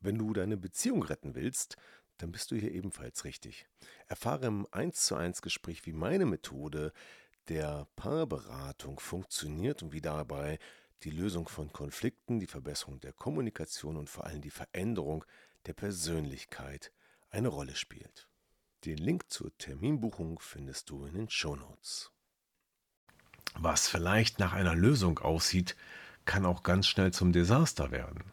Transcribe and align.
Wenn 0.00 0.18
du 0.18 0.32
deine 0.32 0.56
Beziehung 0.56 1.02
retten 1.02 1.34
willst, 1.34 1.76
dann 2.18 2.32
bist 2.32 2.50
du 2.50 2.56
hier 2.56 2.72
ebenfalls 2.72 3.24
richtig. 3.24 3.66
Erfahre 4.06 4.46
im 4.46 4.66
1 4.70 5.06
zu 5.06 5.14
1 5.16 5.42
Gespräch, 5.42 5.86
wie 5.86 5.92
meine 5.92 6.26
Methode 6.26 6.92
der 7.48 7.86
Paarberatung 7.96 9.00
funktioniert 9.00 9.82
und 9.82 9.92
wie 9.92 10.00
dabei 10.00 10.58
die 11.04 11.10
Lösung 11.10 11.48
von 11.48 11.72
Konflikten, 11.72 12.40
die 12.40 12.46
Verbesserung 12.46 13.00
der 13.00 13.12
Kommunikation 13.12 13.96
und 13.96 14.10
vor 14.10 14.24
allem 14.24 14.42
die 14.42 14.50
Veränderung 14.50 15.24
der 15.66 15.72
Persönlichkeit 15.72 16.92
eine 17.30 17.48
Rolle 17.48 17.76
spielt. 17.76 18.28
Den 18.84 18.98
Link 18.98 19.30
zur 19.30 19.56
Terminbuchung 19.58 20.38
findest 20.40 20.90
du 20.90 21.04
in 21.04 21.14
den 21.14 21.30
Shownotes. 21.30 22.12
Was 23.54 23.88
vielleicht 23.88 24.38
nach 24.38 24.52
einer 24.52 24.74
Lösung 24.74 25.18
aussieht, 25.18 25.76
kann 26.24 26.44
auch 26.44 26.62
ganz 26.62 26.86
schnell 26.86 27.12
zum 27.12 27.32
Desaster 27.32 27.90
werden. 27.90 28.32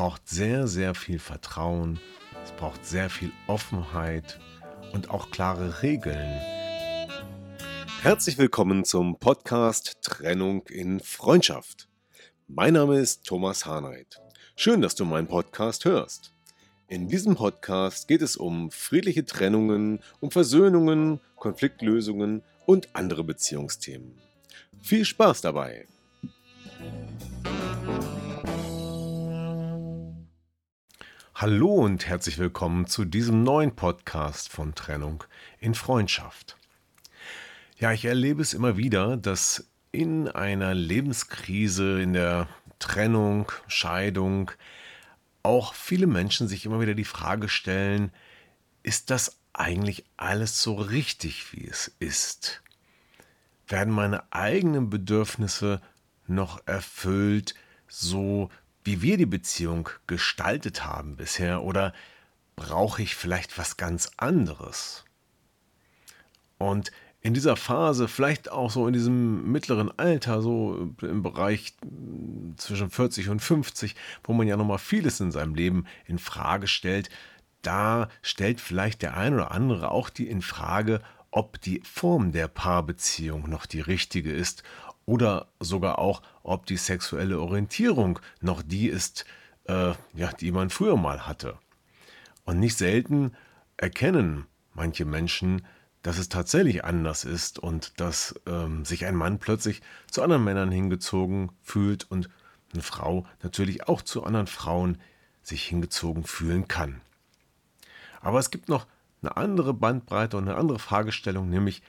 Es 0.00 0.04
braucht 0.06 0.28
sehr, 0.30 0.66
sehr 0.66 0.94
viel 0.94 1.18
Vertrauen, 1.18 2.00
es 2.42 2.52
braucht 2.52 2.86
sehr 2.86 3.10
viel 3.10 3.32
Offenheit 3.46 4.40
und 4.94 5.10
auch 5.10 5.30
klare 5.30 5.82
Regeln. 5.82 6.40
Herzlich 8.00 8.38
willkommen 8.38 8.86
zum 8.86 9.18
Podcast 9.18 9.98
Trennung 10.00 10.66
in 10.68 11.00
Freundschaft. 11.00 11.86
Mein 12.48 12.72
Name 12.72 12.98
ist 12.98 13.26
Thomas 13.26 13.66
Harnight. 13.66 14.22
Schön, 14.56 14.80
dass 14.80 14.94
du 14.94 15.04
meinen 15.04 15.28
Podcast 15.28 15.84
hörst. 15.84 16.32
In 16.88 17.08
diesem 17.08 17.34
Podcast 17.34 18.08
geht 18.08 18.22
es 18.22 18.38
um 18.38 18.70
friedliche 18.70 19.26
Trennungen, 19.26 20.00
um 20.20 20.30
Versöhnungen, 20.30 21.20
Konfliktlösungen 21.36 22.42
und 22.64 22.88
andere 22.94 23.22
Beziehungsthemen. 23.22 24.18
Viel 24.80 25.04
Spaß 25.04 25.42
dabei! 25.42 25.86
Hallo 31.34 31.72
und 31.72 32.06
herzlich 32.06 32.36
willkommen 32.36 32.86
zu 32.86 33.06
diesem 33.06 33.44
neuen 33.44 33.74
Podcast 33.74 34.50
von 34.50 34.74
Trennung 34.74 35.24
in 35.58 35.74
Freundschaft. 35.74 36.58
Ja, 37.78 37.92
ich 37.92 38.04
erlebe 38.04 38.42
es 38.42 38.52
immer 38.52 38.76
wieder, 38.76 39.16
dass 39.16 39.66
in 39.90 40.28
einer 40.28 40.74
Lebenskrise, 40.74 42.02
in 42.02 42.12
der 42.12 42.46
Trennung, 42.78 43.50
Scheidung, 43.68 44.50
auch 45.42 45.72
viele 45.72 46.06
Menschen 46.06 46.46
sich 46.46 46.66
immer 46.66 46.80
wieder 46.80 46.94
die 46.94 47.04
Frage 47.04 47.48
stellen, 47.48 48.12
ist 48.82 49.08
das 49.08 49.38
eigentlich 49.54 50.04
alles 50.18 50.62
so 50.62 50.74
richtig, 50.74 51.54
wie 51.54 51.66
es 51.66 51.94
ist? 52.00 52.62
Werden 53.66 53.94
meine 53.94 54.30
eigenen 54.30 54.90
Bedürfnisse 54.90 55.80
noch 56.26 56.60
erfüllt, 56.66 57.54
so 57.88 58.50
wie 58.84 59.02
wir 59.02 59.16
die 59.16 59.26
Beziehung 59.26 59.88
gestaltet 60.06 60.84
haben 60.84 61.16
bisher 61.16 61.62
oder 61.62 61.92
brauche 62.56 63.02
ich 63.02 63.14
vielleicht 63.14 63.58
was 63.58 63.76
ganz 63.76 64.10
anderes? 64.16 65.04
Und 66.58 66.90
in 67.22 67.34
dieser 67.34 67.56
Phase, 67.56 68.08
vielleicht 68.08 68.50
auch 68.50 68.70
so 68.70 68.86
in 68.86 68.94
diesem 68.94 69.50
mittleren 69.52 69.90
Alter, 69.98 70.40
so 70.40 70.90
im 71.02 71.22
Bereich 71.22 71.74
zwischen 72.56 72.90
40 72.90 73.28
und 73.28 73.40
50, 73.40 73.94
wo 74.24 74.32
man 74.32 74.48
ja 74.48 74.56
nochmal 74.56 74.78
vieles 74.78 75.20
in 75.20 75.30
seinem 75.30 75.54
Leben 75.54 75.84
in 76.06 76.18
Frage 76.18 76.66
stellt, 76.66 77.10
da 77.60 78.08
stellt 78.22 78.60
vielleicht 78.60 79.02
der 79.02 79.18
ein 79.18 79.34
oder 79.34 79.50
andere 79.50 79.90
auch 79.90 80.08
die 80.08 80.28
in 80.28 80.40
Frage, 80.40 81.02
ob 81.30 81.60
die 81.60 81.82
Form 81.84 82.32
der 82.32 82.48
Paarbeziehung 82.48 83.48
noch 83.50 83.66
die 83.66 83.80
richtige 83.80 84.32
ist 84.32 84.62
oder 85.04 85.48
sogar 85.60 85.98
auch, 85.98 86.22
ob 86.42 86.66
die 86.66 86.76
sexuelle 86.76 87.40
Orientierung 87.40 88.18
noch 88.40 88.62
die 88.62 88.88
ist, 88.88 89.24
äh, 89.64 89.92
ja, 90.14 90.32
die 90.38 90.52
man 90.52 90.70
früher 90.70 90.96
mal 90.96 91.26
hatte. 91.26 91.58
Und 92.44 92.58
nicht 92.58 92.76
selten 92.76 93.32
erkennen 93.76 94.46
manche 94.74 95.04
Menschen, 95.04 95.62
dass 96.02 96.18
es 96.18 96.28
tatsächlich 96.28 96.84
anders 96.84 97.24
ist 97.24 97.58
und 97.58 98.00
dass 98.00 98.34
ähm, 98.46 98.84
sich 98.84 99.04
ein 99.04 99.14
Mann 99.14 99.38
plötzlich 99.38 99.82
zu 100.10 100.22
anderen 100.22 100.44
Männern 100.44 100.70
hingezogen 100.70 101.52
fühlt 101.62 102.10
und 102.10 102.30
eine 102.72 102.82
Frau 102.82 103.26
natürlich 103.42 103.88
auch 103.88 104.00
zu 104.00 104.24
anderen 104.24 104.46
Frauen 104.46 104.98
sich 105.42 105.64
hingezogen 105.64 106.24
fühlen 106.24 106.68
kann. 106.68 107.00
Aber 108.20 108.38
es 108.38 108.50
gibt 108.50 108.68
noch 108.68 108.86
eine 109.22 109.36
andere 109.36 109.74
Bandbreite 109.74 110.36
und 110.36 110.48
eine 110.48 110.56
andere 110.56 110.78
Fragestellung, 110.78 111.48
nämlich 111.48 111.82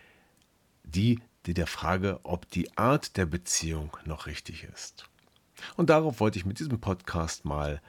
die 0.83 1.19
die 1.45 1.53
der 1.53 1.67
Frage, 1.67 2.19
ob 2.23 2.49
die 2.49 2.77
Art 2.77 3.17
der 3.17 3.25
Beziehung 3.25 3.97
noch 4.05 4.25
richtig 4.27 4.63
ist. 4.63 5.09
Und 5.75 5.89
darauf 5.89 6.19
wollte 6.19 6.39
ich 6.39 6.45
mit 6.45 6.59
diesem 6.59 6.79
Podcast 6.79 7.45
mal, 7.45 7.81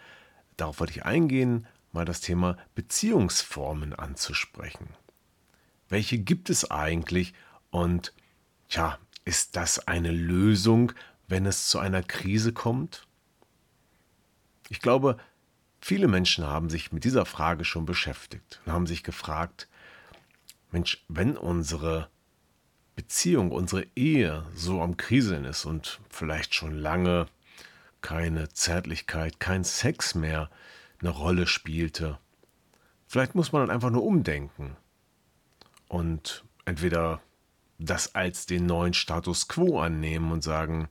darauf 0.57 0.81
wollte 0.81 0.93
ich 0.93 1.05
eingehen, 1.05 1.67
mal 1.93 2.05
das 2.05 2.21
Thema 2.21 2.57
Beziehungsformen 2.75 3.93
anzusprechen. 3.95 4.89
Welche 5.89 6.19
gibt 6.19 6.49
es 6.51 6.71
eigentlich 6.71 7.35
und 7.71 8.15
tja, 8.69 8.99
ist 9.25 9.57
das 9.57 9.87
eine 9.87 10.11
Lösung, 10.11 10.93
wenn 11.29 11.47
es 11.47 11.69
zu 11.69 11.79
einer 11.79 12.03
Krise 12.03 12.53
kommt? 12.53 13.07
Ich 14.69 14.81
glaube, 14.81 15.19
viele 15.81 16.09
Menschen 16.09 16.47
haben 16.47 16.71
sich 16.71 16.93
mit 16.93 17.05
dieser 17.05 17.27
Frage 17.27 17.65
schon 17.65 17.85
beschäftigt 17.85 18.61
und 18.65 18.73
haben 18.73 18.87
sich 18.87 19.03
gefragt, 19.03 19.69
Mensch, 20.71 21.05
wenn 21.09 21.37
unsere 21.37 22.09
Beziehung, 22.95 23.51
unsere 23.51 23.87
Ehe 23.97 24.45
so 24.55 24.83
am 24.83 24.97
Kriseln 24.97 25.45
ist 25.45 25.65
und 25.65 26.01
vielleicht 26.11 26.55
schon 26.55 26.77
lange 26.77 27.27
keine 28.01 28.49
Zärtlichkeit, 28.49 29.41
kein 29.41 29.65
Sex 29.65 30.15
mehr 30.15 30.51
eine 31.01 31.11
Rolle 31.11 31.47
spielte. 31.47 32.19
Vielleicht 33.07 33.35
muss 33.35 33.53
man 33.53 33.63
dann 33.63 33.71
einfach 33.71 33.91
nur 33.91 34.05
umdenken 34.05 34.77
und 35.89 36.45
entweder 36.65 37.21
das 37.79 38.15
als 38.15 38.47
den 38.47 38.67
neuen 38.67 38.95
Status 38.95 39.49
quo 39.49 39.81
annehmen 39.81 40.31
und 40.33 40.43
sagen, 40.43 40.89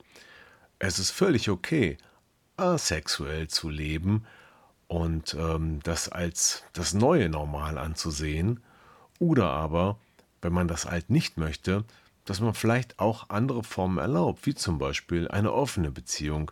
es 0.79 0.99
ist 0.99 1.11
völlig 1.11 1.49
okay, 1.49 1.97
asexuell 2.57 3.47
zu 3.47 3.69
leben 3.69 4.25
und 4.87 5.35
ähm, 5.35 5.79
das 5.83 6.09
als 6.09 6.63
das 6.73 6.93
neue 6.93 7.29
Normal 7.29 7.77
anzusehen, 7.77 8.59
oder 9.19 9.49
aber 9.51 9.99
wenn 10.41 10.53
man 10.53 10.67
das 10.67 10.85
alt 10.85 11.09
nicht 11.09 11.37
möchte, 11.37 11.83
dass 12.25 12.39
man 12.39 12.53
vielleicht 12.53 12.99
auch 12.99 13.29
andere 13.29 13.63
Formen 13.63 13.97
erlaubt, 13.97 14.45
wie 14.45 14.55
zum 14.55 14.77
Beispiel 14.77 15.27
eine 15.27 15.53
offene 15.53 15.91
Beziehung, 15.91 16.51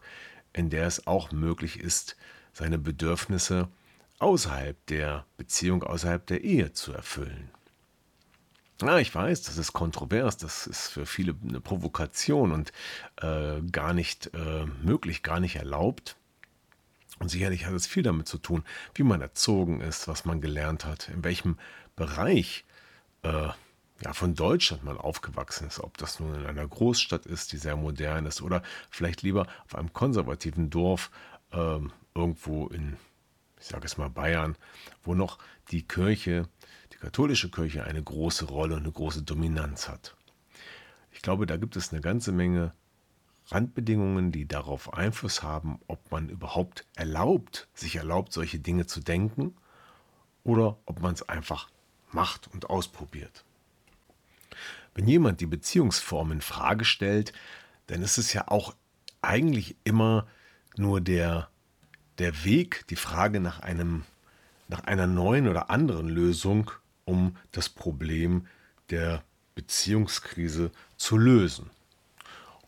in 0.54 0.70
der 0.70 0.88
es 0.88 1.06
auch 1.08 1.32
möglich 1.32 1.80
ist, 1.80 2.16
seine 2.54 2.78
Bedürfnisse 2.78 3.70
außerhalb 4.20 4.86
der 4.88 5.26
Beziehung, 5.38 5.84
außerhalb 5.84 6.26
der 6.26 6.44
Ehe 6.44 6.74
zu 6.74 6.92
erfüllen. 6.92 7.50
Ja, 8.82 8.98
ich 8.98 9.14
weiß, 9.14 9.42
das 9.44 9.58
ist 9.58 9.74
kontrovers, 9.74 10.38
das 10.38 10.66
ist 10.66 10.88
für 10.88 11.06
viele 11.06 11.36
eine 11.48 11.60
Provokation 11.60 12.52
und 12.54 12.72
äh, 13.22 13.62
gar 13.72 13.94
nicht 13.94 14.34
äh, 14.34 14.66
möglich, 14.82 15.22
gar 15.22 15.42
nicht 15.42 15.58
erlaubt. 15.58 16.16
Und 17.20 17.30
sicherlich 17.30 17.66
hat 17.66 17.74
es 17.74 17.88
viel 17.88 18.04
damit 18.04 18.30
zu 18.30 18.38
tun, 18.38 18.64
wie 18.96 19.04
man 19.04 19.20
erzogen 19.20 19.82
ist, 19.82 20.08
was 20.08 20.24
man 20.24 20.40
gelernt 20.40 20.86
hat, 20.86 21.10
in 21.10 21.26
welchem 21.26 21.58
Bereich 21.98 22.64
äh, 23.24 23.50
ja, 24.02 24.14
von 24.14 24.36
Deutschland 24.36 24.84
mal 24.84 24.98
aufgewachsen 24.98 25.68
ist, 25.68 25.80
ob 25.80 25.98
das 25.98 26.20
nun 26.20 26.36
in 26.36 26.46
einer 26.46 26.68
Großstadt 26.68 27.26
ist, 27.26 27.52
die 27.52 27.58
sehr 27.58 27.76
modern 27.76 28.26
ist, 28.26 28.42
oder 28.42 28.64
vielleicht 28.90 29.22
lieber 29.22 29.48
auf 29.66 29.76
einem 29.76 29.94
konservativen 29.94 30.70
Dorf 30.70 31.12
ähm, 31.52 31.92
irgendwo 32.16 32.68
in, 32.68 32.98
ich 33.60 33.68
sage 33.68 33.86
es 33.86 33.98
mal, 33.98 34.10
Bayern, 34.10 34.56
wo 35.04 35.16
noch 35.16 35.38
die 35.72 35.86
Kirche, 35.86 36.48
die 36.94 36.98
katholische 36.98 37.52
Kirche 37.52 37.84
eine 37.84 38.02
große 38.02 38.46
Rolle 38.46 38.76
und 38.76 38.84
eine 38.84 38.92
große 38.92 39.24
Dominanz 39.24 39.90
hat. 39.90 40.16
Ich 41.12 41.22
glaube, 41.22 41.46
da 41.46 41.58
gibt 41.58 41.76
es 41.76 41.92
eine 41.92 42.02
ganze 42.02 42.32
Menge 42.32 42.74
Randbedingungen, 43.48 44.32
die 44.32 44.48
darauf 44.48 44.94
Einfluss 44.94 45.44
haben, 45.44 45.80
ob 45.88 46.12
man 46.12 46.30
überhaupt 46.30 46.86
erlaubt, 46.96 47.68
sich 47.74 47.96
erlaubt, 47.96 48.32
solche 48.32 48.60
Dinge 48.60 48.86
zu 48.86 49.02
denken, 49.02 49.56
oder 50.44 50.78
ob 50.86 51.02
man 51.02 51.14
es 51.14 51.28
einfach 51.28 51.70
macht 52.12 52.48
und 52.54 52.70
ausprobiert. 52.70 53.44
Wenn 54.94 55.08
jemand 55.08 55.42
die 55.42 55.46
Beziehungsform 55.46 56.32
in 56.32 56.42
Frage 56.42 56.86
stellt, 56.86 57.34
dann 57.88 58.02
ist 58.02 58.18
es 58.18 58.34
ja 58.34 58.48
auch 58.48 58.76
eigentlich 59.22 59.76
immer 59.84 60.28
nur 60.78 61.02
der, 61.02 61.50
der 62.18 62.44
Weg, 62.44 62.86
die 62.90 62.96
Frage 62.96 63.40
nach 63.40 63.60
einem, 63.60 64.04
nach 64.68 64.84
einer 64.84 65.08
neuen 65.08 65.48
oder 65.48 65.70
anderen 65.70 66.08
Lösung, 66.08 66.72
um 67.06 67.36
das 67.52 67.70
Problem 67.70 68.46
der 68.90 69.24
Beziehungskrise 69.56 70.72
zu 70.98 71.18
lösen. 71.18 71.70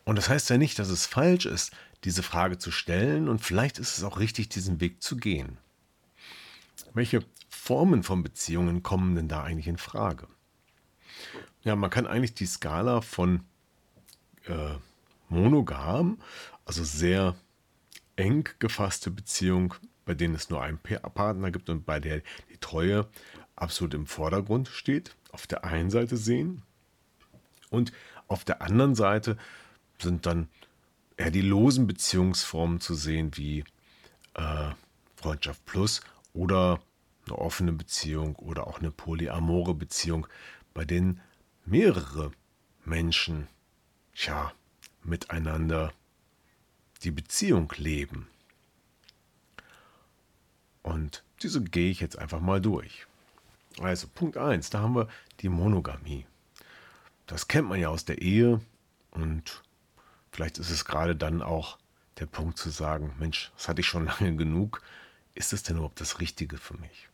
Und 0.03 0.15
das 0.17 0.29
heißt 0.29 0.49
ja 0.49 0.57
nicht, 0.57 0.79
dass 0.79 0.89
es 0.89 1.05
falsch 1.05 1.45
ist, 1.45 1.71
diese 2.03 2.23
Frage 2.23 2.57
zu 2.57 2.71
stellen 2.71 3.29
und 3.29 3.39
vielleicht 3.39 3.77
ist 3.77 3.97
es 3.97 4.03
auch 4.03 4.19
richtig, 4.19 4.49
diesen 4.49 4.81
Weg 4.81 5.01
zu 5.03 5.17
gehen. 5.17 5.57
Welche 6.93 7.23
Formen 7.49 8.03
von 8.03 8.23
Beziehungen 8.23 8.81
kommen 8.81 9.15
denn 9.15 9.27
da 9.27 9.43
eigentlich 9.43 9.67
in 9.67 9.77
Frage? 9.77 10.27
Ja, 11.63 11.75
man 11.75 11.89
kann 11.89 12.07
eigentlich 12.07 12.33
die 12.33 12.47
Skala 12.47 13.01
von 13.01 13.41
äh, 14.45 14.75
monogam, 15.29 16.19
also 16.65 16.83
sehr 16.83 17.35
eng 18.15 18.49
gefasste 18.59 19.11
Beziehung, 19.11 19.75
bei 20.05 20.13
denen 20.13 20.35
es 20.35 20.49
nur 20.49 20.61
einen 20.61 20.79
Partner 20.79 21.51
gibt 21.51 21.69
und 21.69 21.85
bei 21.85 21.99
der 21.99 22.21
die 22.49 22.57
Treue 22.59 23.07
absolut 23.55 23.93
im 23.93 24.07
Vordergrund 24.07 24.67
steht, 24.67 25.15
auf 25.31 25.45
der 25.45 25.63
einen 25.63 25.91
Seite 25.91 26.17
sehen. 26.17 26.63
Und 27.69 27.93
auf 28.27 28.43
der 28.43 28.61
anderen 28.61 28.95
Seite 28.95 29.37
sind 29.99 30.25
dann 30.25 30.49
eher 31.15 31.31
die 31.31 31.41
losen 31.41 31.85
Beziehungsformen 31.85 32.81
zu 32.81 32.95
sehen, 32.95 33.31
wie 33.35 33.63
äh, 34.33 34.71
Freundschaft 35.15 35.63
Plus 35.65 36.01
oder 36.33 36.79
eine 37.27 37.37
offene 37.37 37.71
Beziehung 37.71 38.35
oder 38.37 38.65
auch 38.67 38.79
eine 38.79 38.89
polyamore 38.89 39.75
Beziehung, 39.75 40.27
bei 40.73 40.85
denen 40.85 41.21
mehrere 41.65 42.31
Menschen 42.85 43.47
ja, 44.13 44.53
miteinander 45.03 45.93
die 47.03 47.11
Beziehung 47.11 47.71
leben. 47.77 48.27
Und 50.83 51.23
diese 51.41 51.61
gehe 51.61 51.91
ich 51.91 51.99
jetzt 51.99 52.17
einfach 52.17 52.39
mal 52.39 52.61
durch. 52.61 53.05
Also 53.79 54.07
Punkt 54.07 54.37
1, 54.37 54.69
da 54.69 54.79
haben 54.79 54.95
wir 54.95 55.07
die 55.39 55.49
Monogamie. 55.49 56.25
Das 57.27 57.47
kennt 57.47 57.69
man 57.69 57.79
ja 57.79 57.89
aus 57.89 58.05
der 58.05 58.21
Ehe 58.21 58.61
und 59.11 59.63
vielleicht 60.31 60.57
ist 60.57 60.69
es 60.69 60.85
gerade 60.85 61.15
dann 61.15 61.41
auch 61.41 61.77
der 62.19 62.25
Punkt 62.25 62.57
zu 62.57 62.69
sagen, 62.69 63.13
Mensch, 63.19 63.51
das 63.55 63.67
hatte 63.67 63.81
ich 63.81 63.87
schon 63.87 64.05
lange 64.19 64.35
genug, 64.35 64.81
ist 65.33 65.53
es 65.53 65.63
denn 65.63 65.77
überhaupt 65.77 66.01
das 66.01 66.19
Richtige 66.19 66.57
für 66.57 66.77
mich? 66.77 67.07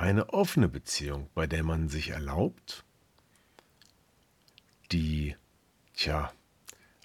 Eine 0.00 0.30
offene 0.30 0.66
Beziehung, 0.66 1.28
bei 1.34 1.46
der 1.46 1.62
man 1.62 1.90
sich 1.90 2.08
erlaubt, 2.08 2.86
die, 4.92 5.36
tja, 5.92 6.32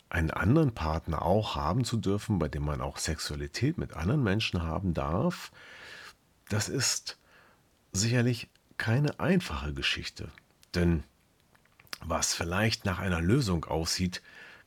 einen 0.08 0.32
anderen 0.32 0.74
Partner 0.74 1.22
auch 1.24 1.58
haben 1.58 1.84
zu 1.84 1.98
dürfen, 1.98 2.40
bei 2.40 2.48
dem 2.48 2.64
man 2.64 2.80
auch 2.80 2.98
Sexualität 2.98 3.78
mit 3.78 3.92
anderen 3.92 4.24
Menschen 4.24 4.64
haben 4.64 4.94
darf, 4.94 5.52
das 6.48 6.70
ist 6.70 7.18
sicherlich 7.92 8.48
keine 8.78 9.20
einfache 9.20 9.74
Geschichte. 9.74 10.32
Denn 10.74 11.04
was 12.00 12.34
vielleicht 12.34 12.86
nach 12.86 13.00
einer 13.00 13.20
Lösung 13.20 13.66
aussieht, 13.66 14.22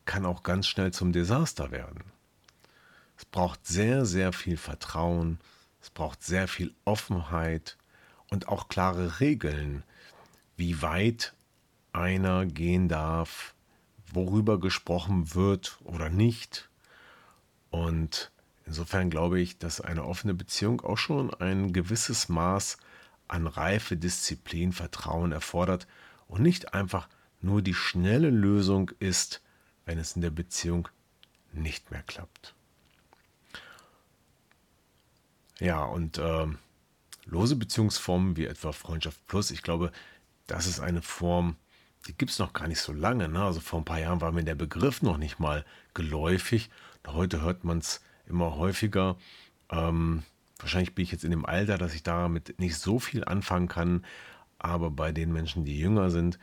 kann 0.05 0.27
auch 0.27 0.43
ganz 0.43 0.67
schnell 0.67 0.93
zum 0.93 1.13
Desaster 1.13 1.71
werden. 1.71 2.03
Es 3.17 3.25
braucht 3.25 3.65
sehr, 3.65 4.05
sehr 4.05 4.33
viel 4.33 4.57
Vertrauen, 4.57 5.39
es 5.81 5.89
braucht 5.89 6.21
sehr 6.21 6.47
viel 6.47 6.75
Offenheit 6.85 7.78
und 8.29 8.47
auch 8.47 8.67
klare 8.67 9.19
Regeln, 9.19 9.83
wie 10.57 10.81
weit 10.81 11.33
einer 11.93 12.45
gehen 12.45 12.87
darf, 12.87 13.55
worüber 14.11 14.59
gesprochen 14.59 15.33
wird 15.35 15.79
oder 15.83 16.09
nicht. 16.09 16.69
Und 17.69 18.31
insofern 18.65 19.09
glaube 19.09 19.39
ich, 19.39 19.57
dass 19.57 19.81
eine 19.81 20.05
offene 20.05 20.33
Beziehung 20.33 20.81
auch 20.81 20.97
schon 20.97 21.33
ein 21.33 21.73
gewisses 21.73 22.29
Maß 22.29 22.77
an 23.27 23.47
Reife, 23.47 23.95
Disziplin, 23.95 24.73
Vertrauen 24.73 25.31
erfordert 25.31 25.87
und 26.27 26.41
nicht 26.41 26.73
einfach 26.73 27.07
nur 27.41 27.61
die 27.61 27.73
schnelle 27.73 28.29
Lösung 28.29 28.91
ist, 28.99 29.41
wenn 29.85 29.97
es 29.97 30.15
in 30.15 30.21
der 30.21 30.31
Beziehung 30.31 30.87
nicht 31.53 31.91
mehr 31.91 32.03
klappt. 32.03 32.53
Ja, 35.59 35.83
und 35.83 36.17
äh, 36.17 36.47
lose 37.29 37.55
Beziehungsformen 37.55 38.37
wie 38.37 38.45
etwa 38.45 38.71
Freundschaft 38.71 39.25
Plus, 39.27 39.51
ich 39.51 39.61
glaube, 39.61 39.91
das 40.47 40.65
ist 40.65 40.79
eine 40.79 41.01
Form, 41.01 41.55
die 42.07 42.13
gibt 42.13 42.31
es 42.31 42.39
noch 42.39 42.53
gar 42.53 42.67
nicht 42.67 42.79
so 42.79 42.93
lange. 42.93 43.27
Ne? 43.27 43.43
Also 43.43 43.59
vor 43.59 43.79
ein 43.79 43.85
paar 43.85 43.99
Jahren 43.99 44.21
war 44.21 44.31
mir 44.31 44.43
der 44.43 44.55
Begriff 44.55 45.01
noch 45.01 45.17
nicht 45.17 45.39
mal 45.39 45.65
geläufig. 45.93 46.69
Heute 47.07 47.41
hört 47.41 47.63
man 47.63 47.79
es 47.79 48.01
immer 48.27 48.55
häufiger. 48.55 49.17
Ähm, 49.69 50.23
wahrscheinlich 50.57 50.95
bin 50.95 51.03
ich 51.03 51.11
jetzt 51.11 51.23
in 51.23 51.31
dem 51.31 51.45
Alter, 51.45 51.77
dass 51.77 51.93
ich 51.93 52.03
damit 52.03 52.59
nicht 52.59 52.77
so 52.77 52.99
viel 52.99 53.23
anfangen 53.25 53.67
kann. 53.67 54.05
Aber 54.57 54.91
bei 54.91 55.11
den 55.11 55.31
Menschen, 55.31 55.65
die 55.65 55.79
jünger 55.79 56.09
sind, 56.09 56.39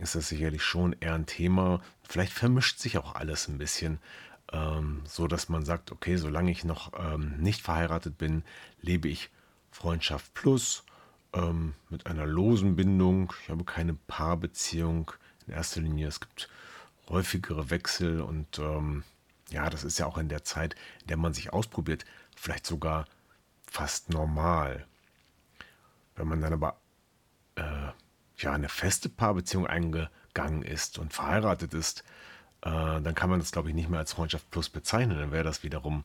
ist 0.00 0.14
das 0.14 0.28
sicherlich 0.28 0.62
schon 0.62 0.94
eher 1.00 1.14
ein 1.14 1.26
Thema. 1.26 1.80
Vielleicht 2.02 2.32
vermischt 2.32 2.78
sich 2.78 2.98
auch 2.98 3.14
alles 3.14 3.48
ein 3.48 3.58
bisschen, 3.58 3.98
ähm, 4.52 5.02
so 5.06 5.28
dass 5.28 5.48
man 5.48 5.64
sagt, 5.64 5.92
okay, 5.92 6.16
solange 6.16 6.50
ich 6.50 6.64
noch 6.64 6.92
ähm, 6.98 7.36
nicht 7.38 7.62
verheiratet 7.62 8.18
bin, 8.18 8.42
lebe 8.80 9.08
ich 9.08 9.30
Freundschaft 9.74 10.32
plus 10.34 10.84
ähm, 11.32 11.74
mit 11.90 12.06
einer 12.06 12.26
losen 12.26 12.76
Bindung. 12.76 13.32
Ich 13.42 13.50
habe 13.50 13.64
keine 13.64 13.94
Paarbeziehung 13.94 15.10
in 15.46 15.52
erster 15.52 15.80
Linie. 15.80 16.06
Es 16.06 16.20
gibt 16.20 16.48
häufigere 17.08 17.70
Wechsel 17.70 18.20
und 18.22 18.60
ähm, 18.60 19.02
ja, 19.50 19.68
das 19.68 19.82
ist 19.82 19.98
ja 19.98 20.06
auch 20.06 20.16
in 20.16 20.28
der 20.28 20.44
Zeit, 20.44 20.74
in 21.02 21.08
der 21.08 21.16
man 21.16 21.34
sich 21.34 21.52
ausprobiert, 21.52 22.04
vielleicht 22.36 22.66
sogar 22.66 23.06
fast 23.66 24.10
normal. 24.10 24.86
Wenn 26.14 26.28
man 26.28 26.40
dann 26.40 26.52
aber 26.52 26.78
äh, 27.56 27.88
ja 28.38 28.52
eine 28.52 28.68
feste 28.68 29.08
Paarbeziehung 29.08 29.66
eingegangen 29.66 30.62
ist 30.62 30.98
und 31.00 31.12
verheiratet 31.12 31.74
ist, 31.74 32.04
äh, 32.62 32.70
dann 32.70 33.14
kann 33.16 33.28
man 33.28 33.40
das, 33.40 33.50
glaube 33.50 33.70
ich, 33.70 33.74
nicht 33.74 33.90
mehr 33.90 33.98
als 33.98 34.12
Freundschaft 34.12 34.48
plus 34.52 34.70
bezeichnen. 34.70 35.18
Dann 35.18 35.32
wäre 35.32 35.44
das 35.44 35.64
wiederum 35.64 36.04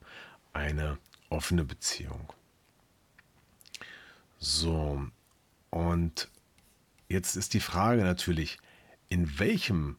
eine 0.54 0.98
offene 1.30 1.64
Beziehung. 1.64 2.34
So, 4.42 5.06
und 5.70 6.30
jetzt 7.10 7.36
ist 7.36 7.54
die 7.54 7.60
Frage 7.60 8.04
natürlich, 8.04 8.58
in 9.10 9.38
welchem 9.38 9.98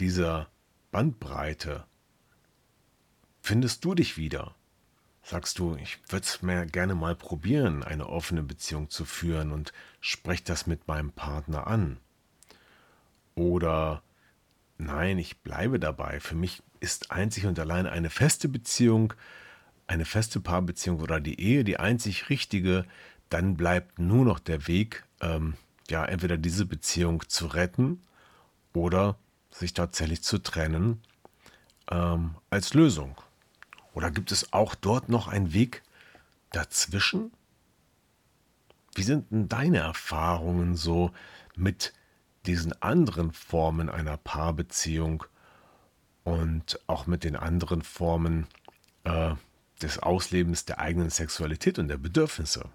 dieser 0.00 0.48
Bandbreite 0.90 1.84
findest 3.40 3.84
du 3.84 3.94
dich 3.94 4.16
wieder? 4.16 4.56
Sagst 5.22 5.60
du, 5.60 5.76
ich 5.76 6.00
würde 6.08 6.24
es 6.24 6.42
mir 6.42 6.66
gerne 6.66 6.96
mal 6.96 7.14
probieren, 7.14 7.84
eine 7.84 8.08
offene 8.08 8.42
Beziehung 8.42 8.90
zu 8.90 9.04
führen 9.04 9.52
und 9.52 9.72
spreche 10.00 10.42
das 10.42 10.66
mit 10.66 10.88
meinem 10.88 11.12
Partner 11.12 11.68
an? 11.68 11.98
Oder 13.36 14.02
nein, 14.78 15.18
ich 15.18 15.38
bleibe 15.38 15.78
dabei. 15.78 16.18
Für 16.18 16.34
mich 16.34 16.62
ist 16.80 17.12
einzig 17.12 17.46
und 17.46 17.60
allein 17.60 17.86
eine 17.86 18.10
feste 18.10 18.48
Beziehung, 18.48 19.14
eine 19.86 20.04
feste 20.04 20.40
Paarbeziehung 20.40 20.98
oder 20.98 21.20
die 21.20 21.40
Ehe 21.40 21.62
die 21.62 21.78
einzig 21.78 22.28
richtige, 22.28 22.84
dann 23.28 23.56
bleibt 23.56 23.98
nur 23.98 24.24
noch 24.24 24.38
der 24.38 24.66
Weg, 24.66 25.04
ähm, 25.20 25.54
ja, 25.90 26.04
entweder 26.04 26.36
diese 26.36 26.66
Beziehung 26.66 27.28
zu 27.28 27.46
retten 27.46 28.02
oder 28.72 29.16
sich 29.50 29.74
tatsächlich 29.74 30.22
zu 30.22 30.38
trennen 30.38 31.02
ähm, 31.90 32.34
als 32.50 32.74
Lösung. 32.74 33.16
Oder 33.94 34.10
gibt 34.10 34.32
es 34.32 34.52
auch 34.52 34.74
dort 34.74 35.08
noch 35.08 35.28
einen 35.28 35.52
Weg 35.52 35.82
dazwischen? 36.52 37.32
Wie 38.94 39.02
sind 39.02 39.30
denn 39.30 39.48
deine 39.48 39.78
Erfahrungen 39.78 40.76
so 40.76 41.10
mit 41.56 41.92
diesen 42.46 42.80
anderen 42.82 43.32
Formen 43.32 43.88
einer 43.88 44.16
Paarbeziehung 44.16 45.24
und 46.24 46.80
auch 46.86 47.06
mit 47.06 47.24
den 47.24 47.36
anderen 47.36 47.82
Formen 47.82 48.46
äh, 49.04 49.34
des 49.82 49.98
Auslebens 49.98 50.64
der 50.64 50.78
eigenen 50.78 51.10
Sexualität 51.10 51.78
und 51.78 51.88
der 51.88 51.98
Bedürfnisse? 51.98 52.68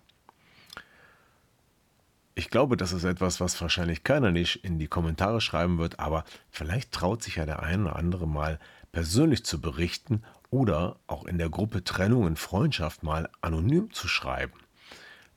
Ich 2.36 2.50
glaube, 2.50 2.78
das 2.78 2.94
ist 2.94 3.04
etwas, 3.04 3.40
was 3.40 3.62
wahrscheinlich 3.62 4.04
keiner 4.04 4.32
nicht 4.32 4.64
in 4.64 4.80
die 4.80 4.88
Kommentare 4.88 5.40
schreiben 5.40 5.78
wird, 5.78 6.00
aber 6.00 6.24
vielleicht 6.50 6.92
traut 6.92 7.22
sich 7.22 7.36
ja 7.36 7.46
der 7.46 7.62
eine 7.62 7.84
oder 7.84 7.96
andere 7.96 8.28
mal 8.28 8.60
persönlich 8.92 9.46
zu 9.46 9.62
berichten 9.62 10.24
oder 10.50 10.98
auch 11.08 11.26
in 11.26 11.38
der 11.38 11.50
Gruppe 11.50 11.84
Trennung 11.84 12.24
und 12.24 12.40
Freundschaft 12.40 13.04
mal 13.04 13.30
anonym 13.42 13.92
zu 13.92 14.08
schreiben. 14.08 14.60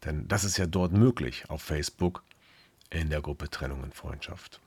Denn 0.04 0.28
das 0.28 0.44
ist 0.44 0.56
ja 0.56 0.66
dort 0.66 0.92
möglich 0.92 1.50
auf 1.50 1.62
Facebook 1.62 2.22
in 2.90 3.10
der 3.10 3.20
Gruppe 3.20 3.50
Trennung 3.50 3.82
und 3.82 3.94
Freundschaft. 3.94 4.60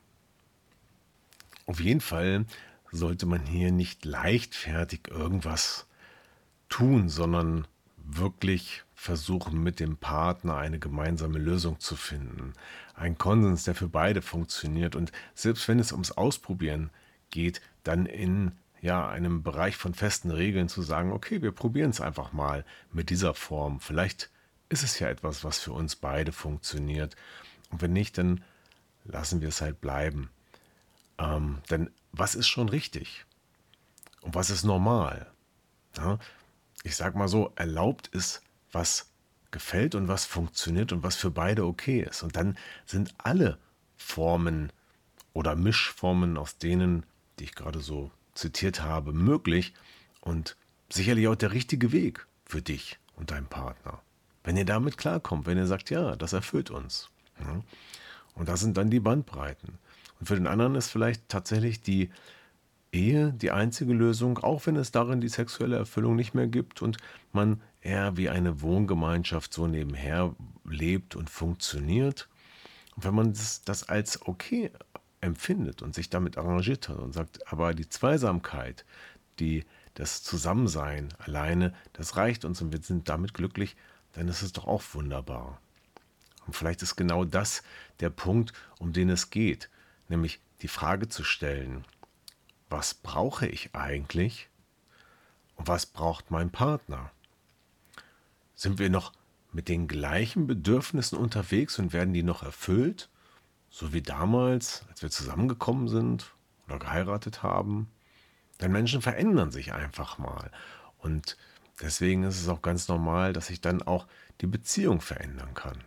Auf 1.66 1.80
jeden 1.80 2.02
Fall 2.02 2.46
sollte 2.92 3.26
man 3.26 3.46
hier 3.46 3.72
nicht 3.72 4.06
leichtfertig 4.06 5.02
irgendwas 5.10 5.88
tun, 6.68 7.10
sondern 7.10 7.68
wirklich 7.98 8.84
versuchen, 9.00 9.64
mit 9.64 9.80
dem 9.80 9.96
Partner 9.96 10.58
eine 10.58 10.78
gemeinsame 10.78 11.40
Lösung 11.40 11.80
zu 11.80 11.96
finden. 11.96 12.52
Ein 12.96 13.18
Konsens, 13.18 13.64
der 13.64 13.74
für 13.74 13.88
beide 13.88 14.22
funktioniert. 14.22 14.94
Und 14.94 15.14
selbst 15.34 15.70
wenn 15.70 15.80
es 15.80 15.94
ums 15.94 16.12
Ausprobieren 16.12 16.90
geht, 17.30 17.62
dann 17.86 18.06
in 18.06 18.52
ja, 18.82 19.08
einem 19.08 19.42
Bereich 19.42 19.78
von 19.78 19.94
festen 19.94 20.32
Regeln 20.32 20.68
zu 20.68 20.82
sagen, 20.82 21.14
okay, 21.14 21.42
wir 21.42 21.54
probieren 21.54 21.92
es 21.92 22.02
einfach 22.02 22.34
mal 22.34 22.66
mit 22.92 23.10
dieser 23.10 23.34
Form. 23.34 23.80
Vielleicht 23.80 24.30
ist 24.68 24.84
es 24.84 25.00
ja 25.00 25.08
etwas, 25.08 25.46
was 25.46 25.60
für 25.60 25.72
uns 25.72 25.96
beide 25.96 26.34
funktioniert. 26.34 27.16
Und 27.72 27.82
wenn 27.82 27.94
nicht, 27.94 28.18
dann 28.18 28.44
lassen 29.06 29.40
wir 29.40 29.48
es 29.48 29.62
halt 29.62 29.80
bleiben. 29.80 30.30
Ähm, 31.18 31.60
denn 31.70 31.90
was 32.12 32.36
ist 32.36 32.50
schon 32.50 32.68
richtig? 32.68 33.26
Und 34.22 34.36
was 34.36 34.50
ist 34.50 34.66
normal? 34.66 35.32
Ja, 35.96 36.20
ich 36.84 36.98
sag 36.98 37.16
mal 37.16 37.30
so, 37.30 37.54
erlaubt 37.56 38.08
ist, 38.08 38.42
was 38.72 39.12
gefällt 39.52 39.96
und 39.96 40.08
was 40.08 40.26
funktioniert 40.26 40.92
und 40.92 41.04
was 41.04 41.16
für 41.16 41.32
beide 41.32 41.66
okay 41.66 42.02
ist. 42.02 42.24
Und 42.24 42.36
dann 42.36 42.58
sind 42.86 43.14
alle 43.18 43.58
Formen 43.98 44.72
oder 45.34 45.56
Mischformen 45.56 46.38
aus 46.38 46.58
denen, 46.58 47.06
die 47.40 47.46
ich 47.46 47.56
gerade 47.56 47.80
so 47.80 48.12
zitiert 48.34 48.82
habe, 48.82 49.14
möglich 49.14 49.74
und 50.22 50.56
sicherlich 50.90 51.28
auch 51.28 51.36
der 51.36 51.52
richtige 51.52 51.92
Weg 51.92 52.26
für 52.46 52.62
dich 52.62 53.00
und 53.16 53.32
deinen 53.32 53.48
Partner. 53.48 54.02
Wenn 54.44 54.58
ihr 54.58 54.66
damit 54.66 54.98
klarkommt, 54.98 55.46
wenn 55.46 55.58
ihr 55.58 55.68
sagt, 55.68 55.90
ja, 55.90 56.16
das 56.16 56.34
erfüllt 56.34 56.72
uns. 56.72 57.10
Ja. 57.40 57.62
Und 58.36 58.50
das 58.50 58.62
sind 58.62 58.78
dann 58.78 58.90
die 58.90 59.00
Bandbreiten. 59.00 59.78
Und 60.20 60.28
für 60.28 60.36
den 60.36 60.48
anderen 60.48 60.76
ist 60.76 60.90
vielleicht 60.90 61.28
tatsächlich 61.30 61.82
die 61.82 62.10
Ehe 62.92 63.34
die 63.34 63.52
einzige 63.52 63.94
Lösung, 63.94 64.40
auch 64.40 64.66
wenn 64.66 64.76
es 64.76 64.92
darin 64.92 65.22
die 65.22 65.30
sexuelle 65.30 65.76
Erfüllung 65.76 66.16
nicht 66.16 66.34
mehr 66.34 66.48
gibt 66.48 66.82
und 66.82 66.98
man 67.34 67.62
eher 67.82 68.18
wie 68.18 68.30
eine 68.30 68.62
Wohngemeinschaft 68.62 69.54
so 69.54 69.68
nebenher 69.68 70.36
lebt 70.66 71.16
und 71.16 71.30
funktioniert. 71.30 72.28
Und 72.96 73.06
wenn 73.06 73.16
man 73.16 73.34
das, 73.34 73.64
das 73.64 73.88
als 73.88 74.26
okay 74.28 74.72
empfindet 75.22 75.82
und 75.82 75.96
sich 75.96 76.10
damit 76.10 76.38
arrangiert 76.38 76.90
hat 76.90 76.98
und 76.98 77.14
sagt, 77.14 77.52
aber 77.52 77.74
die 77.74 77.90
Zweisamkeit, 77.90 78.86
die, 79.40 79.66
das 79.94 80.24
Zusammensein 80.24 81.10
alleine, 81.18 81.74
das 81.94 82.16
reicht 82.16 82.46
uns 82.46 82.62
und 82.62 82.72
wir 82.72 82.82
sind 82.82 83.10
damit 83.10 83.34
glücklich, 83.34 83.76
dann 84.14 84.28
ist 84.28 84.42
es 84.42 84.54
doch 84.54 84.68
auch 84.68 84.84
wunderbar. 84.94 85.62
Und 86.46 86.56
vielleicht 86.56 86.82
ist 86.82 86.96
genau 86.96 87.26
das 87.26 87.64
der 88.00 88.10
Punkt, 88.10 88.54
um 88.80 88.92
den 88.92 89.10
es 89.10 89.30
geht, 89.30 89.70
nämlich 90.08 90.40
die 90.62 90.68
Frage 90.68 91.08
zu 91.08 91.24
stellen, 91.24 91.86
was 92.70 92.94
brauche 92.94 93.48
ich 93.48 93.76
eigentlich 93.76 94.50
und 95.56 95.68
was 95.68 95.86
braucht 95.86 96.32
mein 96.32 96.50
Partner? 96.52 97.12
Sind 98.60 98.78
wir 98.78 98.90
noch 98.90 99.14
mit 99.54 99.70
den 99.70 99.88
gleichen 99.88 100.46
Bedürfnissen 100.46 101.18
unterwegs 101.18 101.80
und 101.80 101.94
werden 101.94 102.14
die 102.14 102.24
noch 102.24 102.44
erfüllt, 102.44 103.10
so 103.70 103.94
wie 103.94 104.02
damals, 104.02 104.84
als 104.90 105.02
wir 105.02 105.10
zusammengekommen 105.10 105.88
sind 105.88 106.34
oder 106.68 106.78
geheiratet 106.78 107.42
haben? 107.42 107.90
Denn 108.60 108.74
Menschen 108.74 109.02
verändern 109.02 109.52
sich 109.52 109.72
einfach 109.72 110.18
mal 110.18 110.52
und 110.98 111.38
deswegen 111.82 112.24
ist 112.24 112.42
es 112.42 112.50
auch 112.50 112.62
ganz 112.62 112.90
normal, 112.90 113.32
dass 113.32 113.48
sich 113.48 113.62
dann 113.62 113.82
auch 113.82 114.08
die 114.42 114.48
Beziehung 114.48 115.00
verändern 115.00 115.54
kann. 115.54 115.78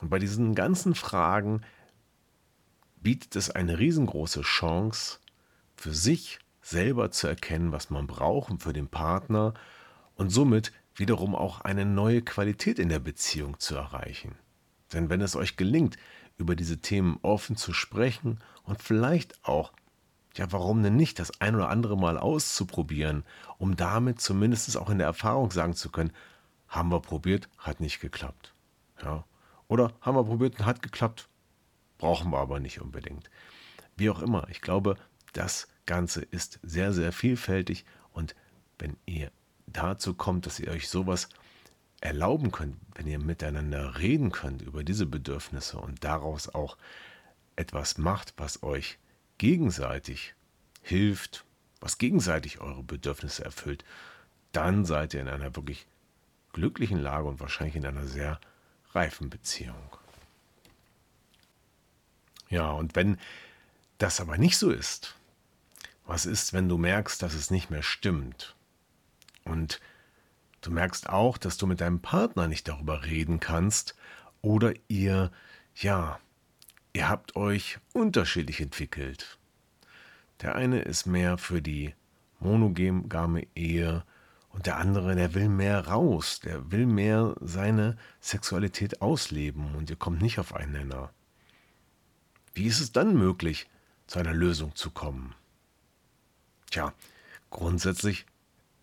Und 0.00 0.08
bei 0.10 0.18
diesen 0.18 0.56
ganzen 0.56 0.96
Fragen 0.96 1.62
bietet 2.96 3.36
es 3.36 3.48
eine 3.48 3.78
riesengroße 3.78 4.42
Chance, 4.42 5.20
für 5.76 5.94
sich 5.94 6.40
selber 6.62 7.12
zu 7.12 7.28
erkennen, 7.28 7.70
was 7.70 7.90
man 7.90 8.08
braucht 8.08 8.60
für 8.60 8.72
den 8.72 8.88
Partner 8.88 9.54
und 10.16 10.30
somit 10.30 10.72
wiederum 10.94 11.34
auch 11.34 11.60
eine 11.62 11.84
neue 11.84 12.22
Qualität 12.22 12.78
in 12.78 12.88
der 12.88 12.98
Beziehung 12.98 13.58
zu 13.58 13.76
erreichen. 13.76 14.34
Denn 14.92 15.10
wenn 15.10 15.20
es 15.20 15.36
euch 15.36 15.56
gelingt, 15.56 15.96
über 16.38 16.56
diese 16.56 16.78
Themen 16.78 17.18
offen 17.22 17.56
zu 17.56 17.72
sprechen 17.72 18.38
und 18.64 18.82
vielleicht 18.82 19.44
auch, 19.44 19.72
ja, 20.34 20.50
warum 20.50 20.82
denn 20.82 20.96
nicht, 20.96 21.18
das 21.18 21.40
ein 21.40 21.54
oder 21.54 21.68
andere 21.68 21.96
Mal 21.96 22.18
auszuprobieren, 22.18 23.24
um 23.58 23.76
damit 23.76 24.20
zumindest 24.20 24.76
auch 24.76 24.90
in 24.90 24.98
der 24.98 25.06
Erfahrung 25.06 25.50
sagen 25.50 25.74
zu 25.74 25.90
können, 25.90 26.12
haben 26.68 26.90
wir 26.90 27.00
probiert, 27.00 27.48
hat 27.58 27.80
nicht 27.80 28.00
geklappt. 28.00 28.54
Ja. 29.02 29.24
Oder 29.68 29.92
haben 30.00 30.16
wir 30.16 30.24
probiert 30.24 30.58
und 30.58 30.66
hat 30.66 30.82
geklappt, 30.82 31.28
brauchen 31.98 32.30
wir 32.30 32.38
aber 32.38 32.60
nicht 32.60 32.80
unbedingt. 32.80 33.30
Wie 33.96 34.10
auch 34.10 34.22
immer, 34.22 34.48
ich 34.50 34.60
glaube, 34.60 34.96
das 35.32 35.68
Ganze 35.86 36.22
ist 36.22 36.60
sehr, 36.62 36.92
sehr 36.92 37.12
vielfältig 37.12 37.84
und 38.12 38.34
wenn 38.78 38.96
ihr 39.06 39.30
dazu 39.72 40.14
kommt, 40.14 40.46
dass 40.46 40.60
ihr 40.60 40.68
euch 40.68 40.88
sowas 40.88 41.28
erlauben 42.00 42.50
könnt, 42.50 42.76
wenn 42.94 43.06
ihr 43.06 43.18
miteinander 43.18 43.98
reden 43.98 44.32
könnt 44.32 44.62
über 44.62 44.82
diese 44.82 45.06
Bedürfnisse 45.06 45.78
und 45.78 46.02
daraus 46.02 46.48
auch 46.48 46.76
etwas 47.56 47.98
macht, 47.98 48.34
was 48.36 48.62
euch 48.62 48.98
gegenseitig 49.38 50.34
hilft, 50.82 51.44
was 51.80 51.98
gegenseitig 51.98 52.60
eure 52.60 52.82
Bedürfnisse 52.82 53.44
erfüllt, 53.44 53.84
dann 54.52 54.84
seid 54.84 55.14
ihr 55.14 55.20
in 55.20 55.28
einer 55.28 55.54
wirklich 55.56 55.86
glücklichen 56.52 56.98
Lage 56.98 57.28
und 57.28 57.40
wahrscheinlich 57.40 57.76
in 57.76 57.86
einer 57.86 58.06
sehr 58.06 58.40
reifen 58.94 59.30
Beziehung. 59.30 59.96
Ja, 62.48 62.70
und 62.72 62.94
wenn 62.94 63.18
das 63.98 64.20
aber 64.20 64.36
nicht 64.36 64.58
so 64.58 64.70
ist, 64.70 65.16
was 66.04 66.26
ist, 66.26 66.52
wenn 66.52 66.68
du 66.68 66.76
merkst, 66.76 67.22
dass 67.22 67.34
es 67.34 67.50
nicht 67.50 67.70
mehr 67.70 67.82
stimmt? 67.82 68.54
Und 69.44 69.80
du 70.60 70.70
merkst 70.70 71.08
auch, 71.08 71.38
dass 71.38 71.56
du 71.56 71.66
mit 71.66 71.80
deinem 71.80 72.00
Partner 72.00 72.48
nicht 72.48 72.68
darüber 72.68 73.04
reden 73.04 73.40
kannst 73.40 73.94
oder 74.40 74.74
ihr, 74.88 75.30
ja, 75.74 76.18
ihr 76.92 77.08
habt 77.08 77.36
euch 77.36 77.78
unterschiedlich 77.92 78.60
entwickelt. 78.60 79.38
Der 80.40 80.56
eine 80.56 80.80
ist 80.80 81.06
mehr 81.06 81.38
für 81.38 81.62
die 81.62 81.94
monogame 82.40 83.46
Ehe 83.54 84.04
und 84.50 84.66
der 84.66 84.76
andere, 84.76 85.14
der 85.14 85.34
will 85.34 85.48
mehr 85.48 85.86
raus, 85.86 86.40
der 86.40 86.70
will 86.70 86.86
mehr 86.86 87.34
seine 87.40 87.96
Sexualität 88.20 89.00
ausleben 89.00 89.74
und 89.74 89.88
ihr 89.88 89.96
kommt 89.96 90.20
nicht 90.20 90.38
auf 90.38 90.54
einen 90.54 90.72
Nenner. 90.72 91.10
Wie 92.54 92.66
ist 92.66 92.80
es 92.80 92.92
dann 92.92 93.16
möglich, 93.16 93.68
zu 94.06 94.18
einer 94.18 94.34
Lösung 94.34 94.74
zu 94.74 94.90
kommen? 94.90 95.34
Tja, 96.70 96.92
grundsätzlich 97.50 98.26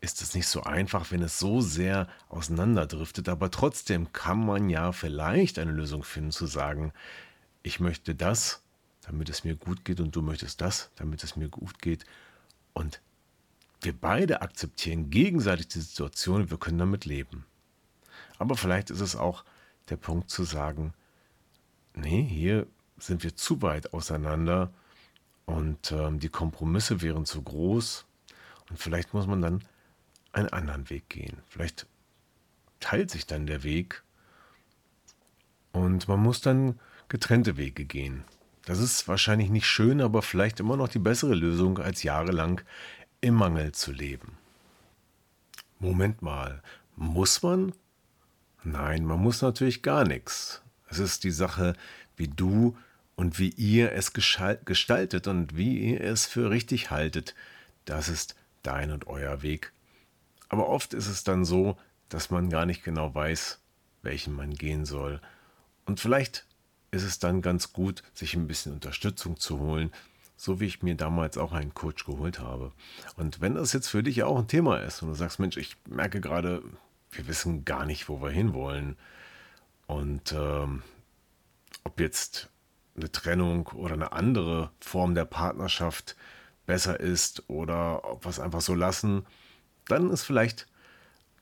ist 0.01 0.21
es 0.21 0.33
nicht 0.33 0.47
so 0.47 0.63
einfach, 0.63 1.11
wenn 1.11 1.21
es 1.21 1.39
so 1.39 1.61
sehr 1.61 2.07
auseinanderdriftet, 2.29 3.27
aber 3.27 3.51
trotzdem 3.51 4.13
kann 4.13 4.45
man 4.45 4.69
ja 4.69 4.91
vielleicht 4.91 5.59
eine 5.59 5.71
Lösung 5.71 6.03
finden, 6.03 6.31
zu 6.31 6.47
sagen, 6.47 6.93
ich 7.63 7.79
möchte 7.79 8.15
das, 8.15 8.61
damit 9.01 9.29
es 9.29 9.43
mir 9.43 9.55
gut 9.55 9.83
geht, 9.83 9.99
und 9.99 10.15
du 10.15 10.21
möchtest 10.21 10.61
das, 10.61 10.89
damit 10.95 11.23
es 11.23 11.35
mir 11.35 11.49
gut 11.49 11.81
geht. 11.81 12.05
Und 12.73 13.01
wir 13.81 13.93
beide 13.93 14.41
akzeptieren 14.41 15.09
gegenseitig 15.09 15.67
die 15.67 15.81
Situation, 15.81 16.49
wir 16.49 16.57
können 16.57 16.77
damit 16.77 17.05
leben. 17.05 17.45
Aber 18.37 18.55
vielleicht 18.55 18.89
ist 18.89 19.01
es 19.01 19.15
auch 19.15 19.43
der 19.89 19.97
Punkt 19.97 20.29
zu 20.29 20.43
sagen, 20.43 20.93
nee, 21.93 22.23
hier 22.23 22.67
sind 22.97 23.23
wir 23.23 23.35
zu 23.35 23.61
weit 23.61 23.93
auseinander 23.93 24.71
und 25.45 25.91
ähm, 25.91 26.19
die 26.19 26.29
Kompromisse 26.29 27.01
wären 27.01 27.25
zu 27.25 27.41
groß. 27.41 28.05
Und 28.69 28.77
vielleicht 28.77 29.13
muss 29.13 29.27
man 29.27 29.41
dann 29.41 29.63
einen 30.31 30.49
anderen 30.49 30.89
Weg 30.89 31.09
gehen. 31.09 31.37
Vielleicht 31.47 31.87
teilt 32.79 33.11
sich 33.11 33.25
dann 33.25 33.47
der 33.47 33.63
Weg 33.63 34.03
und 35.71 36.07
man 36.07 36.19
muss 36.19 36.41
dann 36.41 36.79
getrennte 37.07 37.57
Wege 37.57 37.85
gehen. 37.85 38.23
Das 38.65 38.79
ist 38.79 39.07
wahrscheinlich 39.07 39.49
nicht 39.49 39.65
schön, 39.65 40.01
aber 40.01 40.21
vielleicht 40.21 40.59
immer 40.59 40.77
noch 40.77 40.89
die 40.89 40.99
bessere 40.99 41.33
Lösung, 41.33 41.79
als 41.79 42.03
jahrelang 42.03 42.61
im 43.21 43.33
Mangel 43.33 43.71
zu 43.71 43.91
leben. 43.91 44.37
Moment 45.79 46.21
mal, 46.21 46.61
muss 46.95 47.41
man? 47.41 47.73
Nein, 48.63 49.05
man 49.05 49.19
muss 49.19 49.41
natürlich 49.41 49.81
gar 49.81 50.05
nichts. 50.05 50.61
Es 50.89 50.99
ist 50.99 51.23
die 51.23 51.31
Sache, 51.31 51.73
wie 52.17 52.27
du 52.27 52.77
und 53.15 53.39
wie 53.39 53.49
ihr 53.49 53.93
es 53.93 54.13
gestaltet 54.13 55.27
und 55.27 55.55
wie 55.55 55.91
ihr 55.91 56.01
es 56.01 56.25
für 56.25 56.49
richtig 56.49 56.91
haltet, 56.91 57.35
das 57.85 58.09
ist 58.09 58.35
dein 58.63 58.91
und 58.91 59.07
euer 59.07 59.41
Weg. 59.41 59.71
Aber 60.49 60.67
oft 60.67 60.93
ist 60.93 61.07
es 61.07 61.23
dann 61.23 61.45
so, 61.45 61.77
dass 62.09 62.31
man 62.31 62.49
gar 62.49 62.65
nicht 62.65 62.83
genau 62.83 63.13
weiß, 63.13 63.59
welchen 64.01 64.35
man 64.35 64.53
gehen 64.53 64.85
soll. 64.85 65.21
Und 65.85 65.99
vielleicht 65.99 66.45
ist 66.91 67.03
es 67.03 67.19
dann 67.19 67.41
ganz 67.41 67.71
gut, 67.71 68.03
sich 68.13 68.33
ein 68.33 68.47
bisschen 68.47 68.73
Unterstützung 68.73 69.39
zu 69.39 69.59
holen, 69.59 69.91
so 70.35 70.59
wie 70.59 70.65
ich 70.65 70.81
mir 70.81 70.95
damals 70.95 71.37
auch 71.37 71.51
einen 71.51 71.73
Coach 71.73 72.05
geholt 72.05 72.39
habe. 72.39 72.71
Und 73.15 73.41
wenn 73.41 73.55
das 73.55 73.73
jetzt 73.73 73.89
für 73.89 74.01
dich 74.03 74.23
auch 74.23 74.39
ein 74.39 74.47
Thema 74.47 74.77
ist 74.77 75.01
und 75.01 75.09
du 75.09 75.13
sagst, 75.13 75.39
Mensch, 75.39 75.57
ich 75.57 75.75
merke 75.87 76.21
gerade, 76.21 76.63
wir 77.11 77.27
wissen 77.27 77.65
gar 77.65 77.85
nicht, 77.85 78.09
wo 78.09 78.21
wir 78.21 78.29
hinwollen. 78.29 78.97
Und 79.85 80.31
ähm, 80.31 80.81
ob 81.83 81.99
jetzt 81.99 82.49
eine 82.95 83.11
Trennung 83.11 83.67
oder 83.67 83.93
eine 83.93 84.11
andere 84.11 84.71
Form 84.79 85.15
der 85.15 85.25
Partnerschaft 85.25 86.15
besser 86.65 86.99
ist 86.99 87.49
oder 87.49 88.09
ob 88.09 88.25
wir 88.25 88.29
es 88.29 88.39
einfach 88.39 88.61
so 88.61 88.75
lassen, 88.75 89.25
dann 89.91 90.09
ist 90.11 90.23
vielleicht 90.23 90.67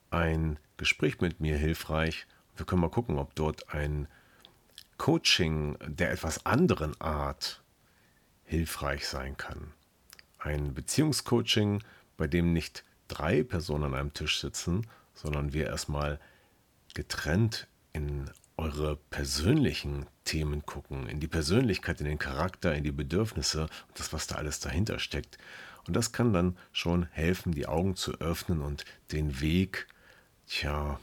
ein 0.09 0.57
Gespräch 0.77 1.19
mit 1.21 1.39
mir 1.39 1.57
hilfreich. 1.57 2.27
Wir 2.55 2.65
können 2.65 2.81
mal 2.81 2.89
gucken, 2.89 3.17
ob 3.17 3.35
dort 3.35 3.73
ein 3.73 4.07
Coaching 4.97 5.77
der 5.85 6.11
etwas 6.11 6.45
anderen 6.45 6.99
Art 6.99 7.61
hilfreich 8.45 9.07
sein 9.07 9.37
kann. 9.37 9.73
Ein 10.39 10.73
Beziehungscoaching, 10.73 11.83
bei 12.15 12.27
dem 12.27 12.53
nicht 12.53 12.83
drei 13.07 13.43
Personen 13.43 13.85
an 13.85 13.95
einem 13.95 14.13
Tisch 14.13 14.39
sitzen, 14.39 14.87
sondern 15.13 15.53
wir 15.53 15.67
erstmal 15.67 16.19
getrennt 16.93 17.67
in 17.93 18.29
eure 18.57 18.95
persönlichen 18.95 20.07
Themen 20.25 20.65
gucken, 20.65 21.07
in 21.07 21.19
die 21.19 21.27
Persönlichkeit, 21.27 22.01
in 22.01 22.07
den 22.07 22.19
Charakter, 22.19 22.73
in 22.73 22.83
die 22.83 22.91
Bedürfnisse 22.91 23.63
und 23.63 23.99
das, 23.99 24.13
was 24.13 24.27
da 24.27 24.35
alles 24.35 24.59
dahinter 24.59 24.99
steckt. 24.99 25.37
Und 25.87 25.95
das 25.95 26.11
kann 26.11 26.33
dann 26.33 26.57
schon 26.71 27.03
helfen, 27.11 27.53
die 27.53 27.67
Augen 27.67 27.95
zu 27.95 28.13
öffnen 28.19 28.61
und 28.61 28.83
den 29.11 29.39
Weg, 29.39 29.87
tja, 30.45 30.99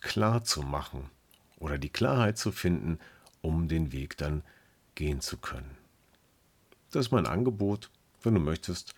klar 0.00 0.44
zu 0.44 0.62
machen 0.62 1.10
oder 1.58 1.78
die 1.78 1.88
Klarheit 1.88 2.38
zu 2.38 2.52
finden, 2.52 2.98
um 3.40 3.68
den 3.68 3.92
Weg 3.92 4.16
dann 4.18 4.42
gehen 4.94 5.20
zu 5.20 5.38
können. 5.38 5.76
Das 6.90 7.06
ist 7.06 7.12
mein 7.12 7.26
Angebot. 7.26 7.90
Wenn 8.22 8.34
du 8.34 8.40
möchtest, 8.40 8.94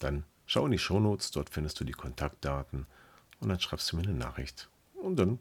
dann 0.00 0.24
schau 0.46 0.66
in 0.66 0.72
die 0.72 0.78
Shownotes, 0.78 1.30
dort 1.30 1.50
findest 1.50 1.78
du 1.78 1.84
die 1.84 1.92
Kontaktdaten 1.92 2.86
und 3.40 3.48
dann 3.48 3.60
schreibst 3.60 3.92
du 3.92 3.96
mir 3.96 4.02
eine 4.02 4.14
Nachricht. 4.14 4.68
Und 4.94 5.16
dann 5.16 5.38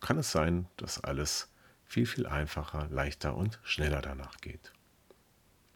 kann 0.00 0.18
es 0.18 0.32
sein, 0.32 0.66
dass 0.76 1.02
alles 1.02 1.48
viel, 1.84 2.04
viel 2.04 2.26
einfacher, 2.26 2.88
leichter 2.90 3.34
und 3.34 3.58
schneller 3.62 4.02
danach 4.02 4.36
geht. 4.38 4.72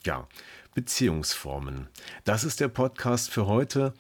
Ja, 0.05 0.27
Beziehungsformen. 0.75 1.89
Das 2.25 2.45
ist 2.45 2.61
der 2.61 2.69
Podcast 2.69 3.31
für 3.31 3.47
heute. 3.47 3.93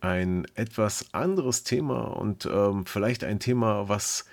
Ein 0.00 0.46
etwas 0.54 1.12
anderes 1.12 1.62
Thema 1.62 2.04
und 2.04 2.46
ähm, 2.46 2.86
vielleicht 2.86 3.22
ein 3.22 3.38
Thema, 3.38 3.88
was 3.88 4.24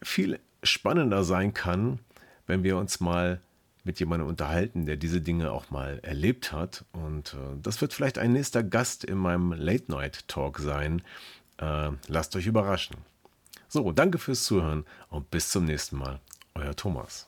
viel 0.00 0.38
spannender 0.62 1.24
sein 1.24 1.54
kann, 1.54 1.98
wenn 2.46 2.62
wir 2.62 2.76
uns 2.76 3.00
mal 3.00 3.40
mit 3.82 3.98
jemandem 3.98 4.28
unterhalten, 4.28 4.86
der 4.86 4.96
diese 4.96 5.20
Dinge 5.20 5.50
auch 5.50 5.70
mal 5.70 5.98
erlebt 6.02 6.52
hat. 6.52 6.84
Und 6.92 7.34
äh, 7.34 7.56
das 7.60 7.80
wird 7.80 7.92
vielleicht 7.92 8.18
ein 8.18 8.32
nächster 8.32 8.62
Gast 8.62 9.02
in 9.02 9.18
meinem 9.18 9.52
Late 9.52 9.90
Night 9.90 10.28
Talk 10.28 10.58
sein. 10.60 11.02
Äh, 11.56 11.90
lasst 12.06 12.36
euch 12.36 12.46
überraschen. 12.46 12.96
So, 13.66 13.90
danke 13.92 14.18
fürs 14.18 14.44
Zuhören 14.44 14.84
und 15.08 15.30
bis 15.30 15.50
zum 15.50 15.64
nächsten 15.64 15.96
Mal. 15.96 16.20
Euer 16.54 16.76
Thomas. 16.76 17.27